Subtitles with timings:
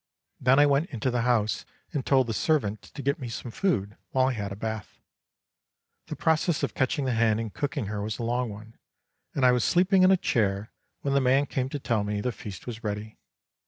[0.39, 1.63] Then I went into the house
[1.93, 4.99] and told the servant to get me some food while I had a bath.
[6.07, 8.79] The process of catching the hen and cooking her was a long one,
[9.35, 12.31] and I was sleeping in a chair when the man came to tell me the
[12.31, 13.19] feast was ready.